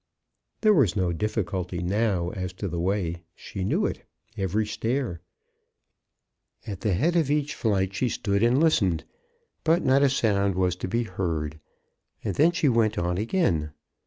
There 0.61 0.73
was 0.73 0.95
no 0.95 1.13
difficulty 1.13 1.77
now 1.77 2.31
as 2.31 2.53
to 2.53 2.67
the 2.67 2.79
way. 2.79 3.21
She 3.35 3.63
knew 3.63 3.85
it, 3.85 4.01
every 4.35 4.65
stair. 4.65 5.21
At 6.65 6.81
the 6.81 6.93
head 6.93 7.15
of 7.15 7.29
each 7.29 7.53
flight 7.53 7.93
she 7.93 8.09
stood 8.09 8.41
and 8.41 8.59
listened, 8.59 9.03
but 9.63 9.85
not 9.85 10.01
a 10.01 10.09
sound 10.09 10.55
was 10.55 10.75
to 10.77 10.87
be 10.87 11.03
heard, 11.03 11.59
and 12.23 12.33
then 12.33 12.51
she 12.51 12.67
went 12.67 12.97
on 12.97 13.19
again. 13.19 13.73